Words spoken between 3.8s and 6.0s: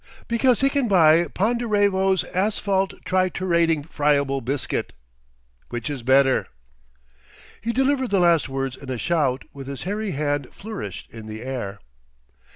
Friable Biscuit—Which